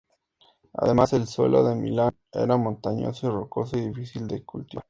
[0.73, 4.79] Además, el suelo de Milán era montañoso y rocoso y difícil de cultivar.